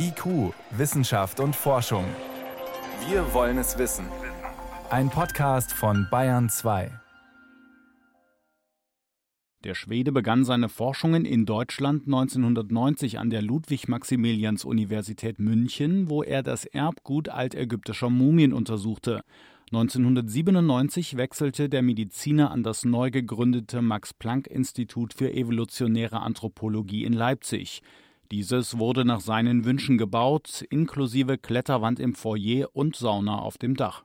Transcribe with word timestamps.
IQ, 0.00 0.54
Wissenschaft 0.70 1.40
und 1.40 1.56
Forschung. 1.56 2.04
Wir 3.08 3.34
wollen 3.34 3.58
es 3.58 3.78
wissen. 3.78 4.04
Ein 4.90 5.10
Podcast 5.10 5.72
von 5.72 6.06
Bayern 6.08 6.48
2. 6.48 6.92
Der 9.64 9.74
Schwede 9.74 10.12
begann 10.12 10.44
seine 10.44 10.68
Forschungen 10.68 11.24
in 11.24 11.46
Deutschland 11.46 12.06
1990 12.06 13.18
an 13.18 13.28
der 13.28 13.42
Ludwig-Maximilians-Universität 13.42 15.40
München, 15.40 16.08
wo 16.08 16.22
er 16.22 16.44
das 16.44 16.64
Erbgut 16.64 17.28
altägyptischer 17.28 18.08
Mumien 18.08 18.52
untersuchte. 18.52 19.22
1997 19.72 21.16
wechselte 21.16 21.68
der 21.68 21.82
Mediziner 21.82 22.52
an 22.52 22.62
das 22.62 22.84
neu 22.84 23.10
gegründete 23.10 23.82
Max-Planck-Institut 23.82 25.12
für 25.12 25.32
evolutionäre 25.34 26.20
Anthropologie 26.20 27.02
in 27.02 27.14
Leipzig. 27.14 27.82
Dieses 28.30 28.78
wurde 28.78 29.06
nach 29.06 29.20
seinen 29.20 29.64
Wünschen 29.64 29.96
gebaut, 29.96 30.62
inklusive 30.68 31.38
Kletterwand 31.38 31.98
im 31.98 32.14
Foyer 32.14 32.68
und 32.74 32.94
Sauna 32.94 33.38
auf 33.38 33.56
dem 33.56 33.74
Dach. 33.74 34.04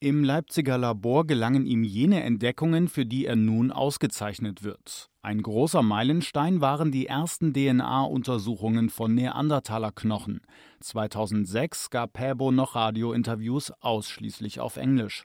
Im 0.00 0.24
Leipziger 0.24 0.78
Labor 0.78 1.26
gelangen 1.26 1.66
ihm 1.66 1.84
jene 1.84 2.22
Entdeckungen, 2.22 2.88
für 2.88 3.06
die 3.06 3.26
er 3.26 3.36
nun 3.36 3.70
ausgezeichnet 3.70 4.64
wird. 4.64 5.09
Ein 5.22 5.42
großer 5.42 5.82
Meilenstein 5.82 6.62
waren 6.62 6.90
die 6.90 7.04
ersten 7.04 7.52
DNA-Untersuchungen 7.52 8.88
von 8.88 9.14
Neandertalerknochen. 9.14 10.40
2006 10.80 11.90
gab 11.90 12.14
Päbo 12.14 12.50
noch 12.50 12.74
Radiointerviews 12.74 13.70
ausschließlich 13.82 14.60
auf 14.60 14.78
Englisch. 14.78 15.24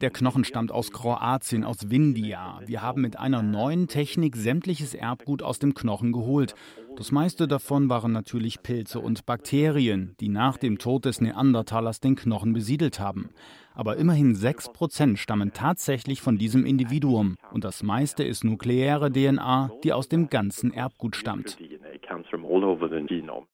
Der 0.00 0.10
Knochen 0.10 0.42
stammt 0.44 0.72
aus 0.72 0.90
Kroatien, 0.90 1.62
aus 1.62 1.88
Vindia. 1.88 2.58
Wir 2.66 2.82
haben 2.82 3.00
mit 3.00 3.16
einer 3.16 3.42
neuen 3.42 3.86
Technik 3.86 4.34
sämtliches 4.34 4.94
Erbgut 4.94 5.44
aus 5.44 5.60
dem 5.60 5.72
Knochen 5.72 6.10
geholt. 6.10 6.56
Das 6.96 7.12
meiste 7.12 7.46
davon 7.46 7.88
waren 7.88 8.12
natürlich 8.12 8.62
Pilze 8.62 9.00
und 9.00 9.26
Bakterien, 9.26 10.14
die 10.20 10.28
nach 10.28 10.56
dem 10.56 10.78
Tod 10.78 11.04
des 11.04 11.20
Neandertalers 11.20 12.00
den 12.00 12.16
Knochen 12.16 12.52
besiedelt 12.52 12.98
haben 13.00 13.30
aber 13.76 13.96
immerhin 13.98 14.34
6% 14.34 15.18
stammen 15.18 15.52
tatsächlich 15.52 16.22
von 16.22 16.38
diesem 16.38 16.64
Individuum 16.64 17.36
und 17.52 17.62
das 17.62 17.82
meiste 17.82 18.24
ist 18.24 18.42
nukleäre 18.42 19.12
DNA, 19.12 19.70
die 19.84 19.92
aus 19.92 20.08
dem 20.08 20.28
ganzen 20.28 20.72
Erbgut 20.72 21.14
stammt. 21.14 21.58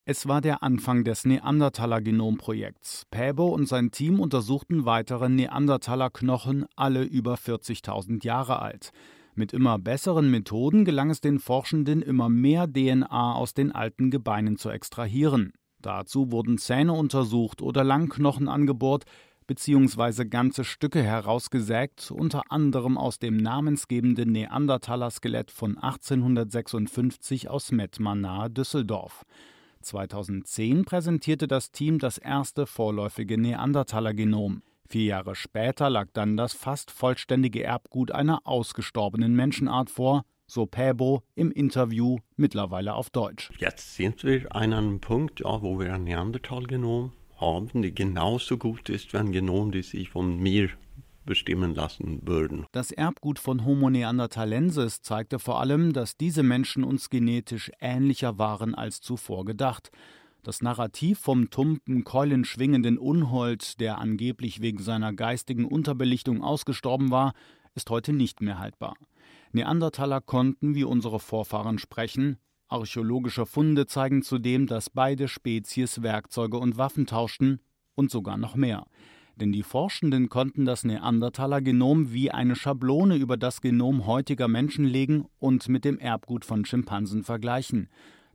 Es 0.04 0.28
war 0.28 0.40
der 0.40 0.62
Anfang 0.62 1.04
des 1.04 1.24
Neandertaler-Genomprojekts. 1.24 3.06
Päbo 3.10 3.48
und 3.48 3.66
sein 3.66 3.90
Team 3.90 4.20
untersuchten 4.20 4.84
weitere 4.84 5.28
Neandertaler-Knochen, 5.28 6.66
alle 6.76 7.02
über 7.02 7.34
40.000 7.34 8.24
Jahre 8.24 8.62
alt. 8.62 8.92
Mit 9.34 9.54
immer 9.54 9.78
besseren 9.78 10.30
Methoden 10.30 10.84
gelang 10.84 11.08
es 11.08 11.22
den 11.22 11.38
Forschenden, 11.38 12.02
immer 12.02 12.28
mehr 12.28 12.66
DNA 12.70 13.34
aus 13.34 13.54
den 13.54 13.72
alten 13.72 14.10
Gebeinen 14.10 14.58
zu 14.58 14.68
extrahieren. 14.68 15.54
Dazu 15.80 16.30
wurden 16.30 16.58
Zähne 16.58 16.92
untersucht 16.92 17.62
oder 17.62 17.82
Langknochen 17.82 18.46
angebohrt, 18.46 19.04
beziehungsweise 19.46 20.28
ganze 20.28 20.64
Stücke 20.64 21.02
herausgesägt, 21.02 22.10
unter 22.10 22.52
anderem 22.52 22.98
aus 22.98 23.18
dem 23.18 23.38
namensgebenden 23.38 24.32
Neandertaler-Skelett 24.32 25.50
von 25.50 25.78
1856 25.78 27.48
aus 27.48 27.72
Mettmann 27.72 28.20
nahe 28.20 28.50
Düsseldorf. 28.50 29.24
2010 29.80 30.84
präsentierte 30.84 31.48
das 31.48 31.72
Team 31.72 31.98
das 31.98 32.18
erste 32.18 32.66
vorläufige 32.66 33.38
Neandertaler-Genom. 33.38 34.62
Vier 34.92 35.04
Jahre 35.04 35.34
später 35.34 35.88
lag 35.88 36.08
dann 36.12 36.36
das 36.36 36.52
fast 36.52 36.90
vollständige 36.90 37.62
Erbgut 37.62 38.10
einer 38.10 38.40
ausgestorbenen 38.44 39.34
Menschenart 39.34 39.88
vor, 39.88 40.26
so 40.46 40.66
Päbo 40.66 41.22
im 41.34 41.50
Interview 41.50 42.18
mittlerweile 42.36 42.92
auf 42.92 43.08
Deutsch. 43.08 43.48
Jetzt 43.56 43.94
sind 43.94 44.22
wir 44.22 44.54
an 44.54 44.74
einem 44.74 45.00
Punkt, 45.00 45.40
ja, 45.40 45.62
wo 45.62 45.80
wir 45.80 45.94
ein 45.94 46.04
Neandertal-Genom 46.04 47.12
haben, 47.40 47.80
die 47.80 47.94
genauso 47.94 48.58
gut 48.58 48.90
ist 48.90 49.14
wie 49.14 49.16
ein 49.16 49.32
Genom, 49.32 49.72
die 49.72 49.80
sich 49.80 50.10
von 50.10 50.38
mir 50.38 50.68
bestimmen 51.24 51.74
lassen 51.74 52.20
würden. 52.26 52.66
Das 52.72 52.90
Erbgut 52.90 53.38
von 53.38 53.64
Homo 53.64 53.88
neanderthalensis 53.88 55.00
zeigte 55.00 55.38
vor 55.38 55.58
allem, 55.58 55.94
dass 55.94 56.18
diese 56.18 56.42
Menschen 56.42 56.84
uns 56.84 57.08
genetisch 57.08 57.72
ähnlicher 57.80 58.36
waren 58.36 58.74
als 58.74 59.00
zuvor 59.00 59.46
gedacht. 59.46 59.90
Das 60.42 60.60
Narrativ 60.60 61.20
vom 61.20 61.50
tumpen, 61.50 62.04
keulenschwingenden 62.04 62.98
Unhold, 62.98 63.80
der 63.80 63.98
angeblich 63.98 64.60
wegen 64.60 64.82
seiner 64.82 65.12
geistigen 65.12 65.64
Unterbelichtung 65.64 66.42
ausgestorben 66.42 67.10
war, 67.10 67.32
ist 67.74 67.90
heute 67.90 68.12
nicht 68.12 68.40
mehr 68.40 68.58
haltbar. 68.58 68.94
Neandertaler 69.52 70.20
konnten 70.20 70.74
wie 70.74 70.84
unsere 70.84 71.20
Vorfahren 71.20 71.78
sprechen, 71.78 72.38
Archäologische 72.72 73.44
Funde 73.44 73.86
zeigen 73.86 74.22
zudem, 74.22 74.66
dass 74.66 74.88
beide 74.88 75.28
Spezies 75.28 76.00
Werkzeuge 76.00 76.56
und 76.56 76.78
Waffen 76.78 77.04
tauschten 77.04 77.60
und 77.94 78.10
sogar 78.10 78.38
noch 78.38 78.56
mehr. 78.56 78.86
Denn 79.36 79.52
die 79.52 79.62
Forschenden 79.62 80.30
konnten 80.30 80.64
das 80.64 80.82
Neandertaler-Genom 80.82 82.14
wie 82.14 82.30
eine 82.30 82.56
Schablone 82.56 83.16
über 83.16 83.36
das 83.36 83.60
Genom 83.60 84.06
heutiger 84.06 84.48
Menschen 84.48 84.86
legen 84.86 85.26
und 85.38 85.68
mit 85.68 85.84
dem 85.84 85.98
Erbgut 85.98 86.46
von 86.46 86.64
Schimpansen 86.64 87.24
vergleichen. 87.24 87.90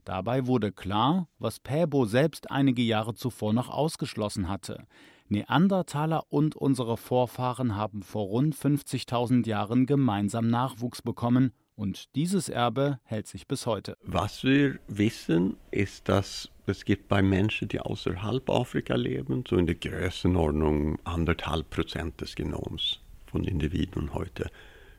Dabei 0.08 0.46
wurde 0.46 0.72
klar, 0.72 1.28
was 1.38 1.60
Päbo 1.60 2.06
selbst 2.06 2.50
einige 2.50 2.80
Jahre 2.80 3.12
zuvor 3.12 3.52
noch 3.52 3.68
ausgeschlossen 3.68 4.48
hatte. 4.48 4.86
Neandertaler 5.28 6.22
und 6.30 6.56
unsere 6.56 6.96
Vorfahren 6.96 7.76
haben 7.76 8.02
vor 8.02 8.24
rund 8.24 8.56
50.000 8.56 9.46
Jahren 9.46 9.84
gemeinsam 9.84 10.48
Nachwuchs 10.48 11.02
bekommen 11.02 11.52
und 11.74 12.14
dieses 12.14 12.48
Erbe 12.48 13.00
hält 13.04 13.26
sich 13.26 13.46
bis 13.46 13.66
heute. 13.66 13.98
Was 14.00 14.44
wir 14.44 14.78
wissen, 14.88 15.58
ist, 15.72 16.08
dass 16.08 16.48
es 16.64 16.86
gibt 16.86 17.08
bei 17.08 17.20
Menschen, 17.20 17.68
die 17.68 17.78
außerhalb 17.80 18.48
Afrika 18.48 18.94
leben, 18.94 19.44
so 19.46 19.58
in 19.58 19.66
der 19.66 19.74
Größenordnung 19.74 20.98
anderthalb 21.04 21.68
Prozent 21.68 22.18
des 22.22 22.34
Genoms 22.34 22.98
von 23.26 23.44
Individuen 23.44 24.14
heute 24.14 24.50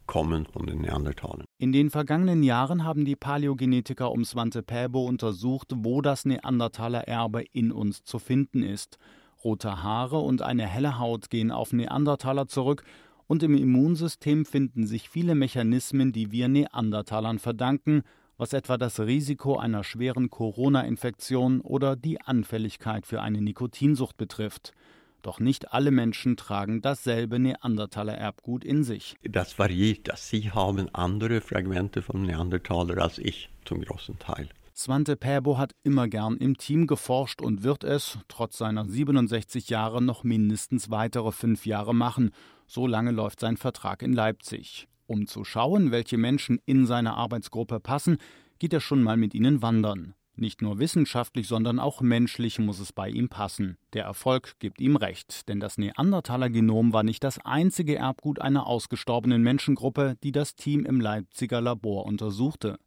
kommen 0.10 0.48
von 0.48 0.66
den 0.66 0.82
Neandertalern. 0.82 1.46
In 1.60 1.72
den 1.72 1.92
vergangenen 1.92 2.42
Jahren 2.42 2.84
haben 2.84 3.06
die 3.06 3.16
Paläogenetiker 3.16 4.12
um 4.12 4.26
Svante 4.26 4.64
Pääbo 4.64 5.06
untersucht, 5.06 5.72
wo 5.76 6.02
das 6.02 6.26
Neandertaler-Erbe 6.26 7.44
in 7.54 7.72
uns 7.72 8.04
zu 8.04 8.18
finden 8.18 8.64
ist. 8.64 8.98
Rote 9.44 9.84
Haare 9.84 10.18
und 10.18 10.42
eine 10.42 10.66
helle 10.66 10.98
Haut 10.98 11.30
gehen 11.30 11.52
auf 11.52 11.74
Neandertaler 11.74 12.48
zurück 12.48 12.86
und 13.28 13.44
im 13.44 13.56
Immunsystem 13.56 14.46
finden 14.46 14.88
sich 14.88 15.12
viele 15.12 15.36
Mechanismen, 15.36 16.12
die 16.12 16.32
wir 16.32 16.48
Neandertalern 16.48 17.38
verdanken, 17.38 18.02
was 18.36 18.54
etwa 18.54 18.80
das 18.80 19.00
Risiko 19.00 19.58
einer 19.58 19.84
schweren 19.84 20.32
Corona-Infektion 20.32 21.62
oder 21.62 21.96
die 21.96 22.20
Anfälligkeit 22.20 23.06
für 23.06 23.22
eine 23.22 23.42
Nikotinsucht 23.42 24.18
betrifft. 24.18 24.74
Doch 25.22 25.40
nicht 25.40 25.74
alle 25.74 25.92
Menschen 25.92 26.38
tragen 26.38 26.82
dasselbe 26.82 27.40
Neandertaler-Erbgut 27.40 28.64
in 28.64 28.84
sich. 28.84 29.16
Das 29.24 29.60
variiert. 29.60 30.10
Sie 30.16 30.52
haben 30.52 30.94
andere 30.94 31.42
Fragmente 31.42 32.02
von 32.02 32.22
Neandertaler 32.22 33.02
als 33.02 33.18
ich 33.18 33.50
zum 33.66 33.82
großen 33.82 34.18
Teil. 34.20 34.50
Svante 34.76 35.18
Pääbo 35.18 35.58
hat 35.58 35.74
immer 35.84 36.08
gern 36.08 36.38
im 36.38 36.58
Team 36.58 36.88
geforscht 36.88 37.42
und 37.42 37.64
wird 37.64 37.84
es, 37.84 38.18
trotz 38.30 38.58
seiner 38.58 38.86
67 38.86 39.68
Jahre, 39.68 40.02
noch 40.02 40.24
mindestens 40.24 40.90
weitere 40.90 41.34
fünf 41.34 41.66
Jahre 41.66 41.94
machen. 41.94 42.32
So 42.66 42.88
lange 42.88 43.12
läuft 43.12 43.42
sein 43.42 43.58
Vertrag 43.58 44.02
in 44.02 44.14
Leipzig. 44.14 44.88
Um 45.06 45.28
zu 45.28 45.44
schauen, 45.44 45.92
welche 45.92 46.18
Menschen 46.18 46.62
in 46.66 46.86
seine 46.86 47.16
Arbeitsgruppe 47.16 47.82
passen, 47.82 48.20
geht 48.58 48.72
er 48.72 48.80
schon 48.80 49.04
mal 49.04 49.18
mit 49.18 49.34
ihnen 49.34 49.62
wandern. 49.62 50.14
Nicht 50.40 50.62
nur 50.62 50.80
wissenschaftlich, 50.80 51.50
sondern 51.50 51.80
auch 51.80 52.00
menschlich 52.00 52.60
muss 52.60 52.80
es 52.80 52.94
bei 52.94 53.10
ihm 53.10 53.28
passen. 53.28 53.78
Der 53.92 54.06
Erfolg 54.06 54.54
gibt 54.60 54.80
ihm 54.80 54.96
recht, 54.96 55.50
denn 55.50 55.60
das 55.60 55.78
Neandertaler-Genom 55.78 56.94
war 56.94 57.04
nicht 57.04 57.26
das 57.26 57.44
einzige 57.44 57.98
Erbgut 57.98 58.40
einer 58.40 58.66
ausgestorbenen 58.66 59.44
Menschengruppe, 59.44 60.16
die 60.24 60.32
das 60.32 60.56
Team 60.56 60.86
im 60.86 61.02
Leipziger 61.02 61.60
Labor 61.60 62.06
untersuchte. 62.06 62.80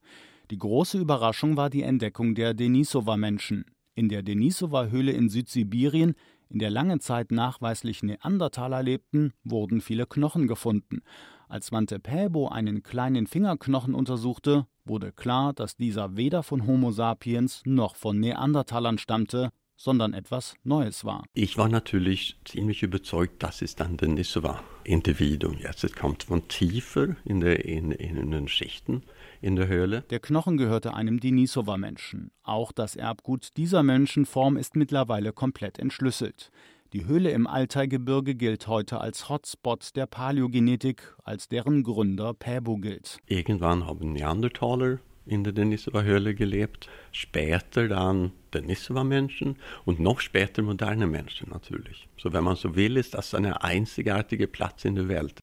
Die 0.51 0.57
große 0.57 0.99
Überraschung 0.99 1.59
war 1.59 1.69
die 1.69 1.83
Entdeckung 1.83 2.35
der 2.35 2.55
Denisova-Menschen. 2.55 3.67
In 3.95 4.09
der 4.09 4.23
Denisova-Höhle 4.23 5.13
in 5.13 5.29
Südsibirien 5.29 6.15
in 6.49 6.59
der 6.59 6.71
lange 6.71 7.01
Zeit 7.01 7.33
nachweislich 7.33 8.03
Neandertaler 8.03 8.83
lebten, 8.83 9.35
wurden 9.45 9.83
viele 9.83 10.07
Knochen 10.07 10.47
gefunden. 10.47 11.03
Als 11.51 11.67
Svante 11.67 11.99
Pääbo 11.99 12.49
einen 12.49 12.83
kleinen 12.83 13.27
Fingerknochen 13.27 13.95
untersuchte, 13.95 14.67
wurde 14.85 15.13
klar, 15.13 15.53
dass 15.53 15.77
dieser 15.77 16.17
weder 16.17 16.43
von 16.43 16.67
Homo 16.67 16.91
sapiens 16.91 17.63
noch 17.65 17.97
von 17.97 18.19
Neandertalern 18.19 18.99
stammte, 18.99 19.51
sondern 19.77 20.15
etwas 20.15 20.55
Neues 20.63 21.05
war. 21.05 21.25
Ich 21.35 21.59
war 21.59 21.69
natürlich 21.69 22.39
ziemlich 22.45 22.83
überzeugt, 22.83 23.43
dass 23.43 23.63
es 23.63 23.75
dann 23.75 23.97
Denisova-Individuum. 23.97 25.59
Jetzt 25.59 25.83
es 25.83 25.93
kommt 25.93 26.25
von 26.25 26.47
tiefer 26.47 27.17
in, 27.25 27.41
der, 27.41 27.65
in, 27.65 27.91
in 27.91 28.31
den 28.31 28.49
Schichten 28.49 29.03
in 29.41 29.57
der 29.57 29.67
Höhle. 29.67 30.03
Der 30.11 30.21
Knochen 30.21 30.57
gehörte 30.57 30.95
einem 30.95 31.19
Denisova-Menschen. 31.19 32.31
Auch 32.45 32.71
das 32.71 32.95
Erbgut 32.95 33.57
dieser 33.57 33.83
Menschenform 33.83 34.57
ist 34.57 34.77
mittlerweile 34.77 35.33
komplett 35.33 35.79
entschlüsselt. 35.81 36.53
Die 36.93 37.07
Höhle 37.07 37.31
im 37.31 37.47
Altaigebirge 37.47 38.35
gilt 38.35 38.67
heute 38.67 39.01
als 39.01 39.31
Hotspot 39.31 39.97
der 39.97 40.05
Paläogenetik, 40.05 41.15
als 41.25 41.49
deren 41.49 41.85
Gründer 41.85 42.35
Päbo 42.35 42.77
gilt. 42.77 43.17
Irgendwann 43.27 43.87
haben 43.87 44.13
Neandertaler 44.13 44.99
in 45.25 45.43
der 45.43 45.55
Denisova-Höhle 45.55 46.35
gelebt. 46.35 46.91
Später 47.11 47.89
dann 47.89 48.33
Denisova-Menschen 48.53 49.57
und 49.87 50.01
noch 50.01 50.21
später 50.21 50.61
moderne 50.61 51.07
Menschen 51.07 51.49
natürlich. 51.49 52.09
So 52.19 52.35
wenn 52.35 52.45
man 52.45 52.57
so 52.57 52.77
will, 52.77 52.99
ist 52.99 53.15
das 53.15 53.33
ein 53.33 53.47
einzigartiger 53.47 54.47
Platz 54.47 54.85
in 54.85 54.95
der 54.95 55.09
Welt. 55.09 55.41